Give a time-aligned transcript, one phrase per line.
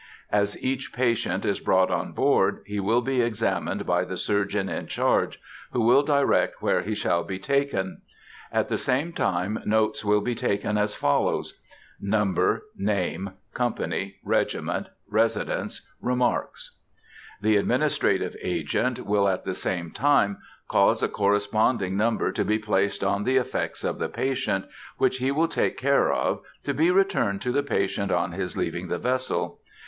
[0.31, 4.87] As each patient is brought on board, he will be examined by the surgeon in
[4.87, 5.39] charge,
[5.73, 8.01] who will direct where he shall be taken;
[8.51, 11.61] at the same time notes will be taken, as follows:—
[11.99, 16.77] Number, Name, Company, Regiment, Residence, Remarks.
[17.43, 23.03] The administrative agent will, at the same time, cause a corresponding number to be placed
[23.03, 24.65] on the effects of the patient,
[24.97, 28.87] which he will take care of, to be returned to the patient on his leaving
[28.87, 29.59] the vessel.